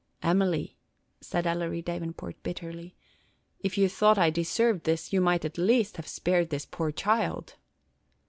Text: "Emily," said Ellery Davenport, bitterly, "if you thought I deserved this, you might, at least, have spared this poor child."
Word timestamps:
"Emily," 0.23 0.77
said 1.19 1.45
Ellery 1.45 1.83
Davenport, 1.83 2.41
bitterly, 2.41 2.95
"if 3.59 3.77
you 3.77 3.87
thought 3.87 4.17
I 4.17 4.31
deserved 4.31 4.83
this, 4.83 5.13
you 5.13 5.21
might, 5.21 5.45
at 5.45 5.59
least, 5.59 5.97
have 5.97 6.07
spared 6.07 6.49
this 6.49 6.65
poor 6.65 6.91
child." 6.91 7.53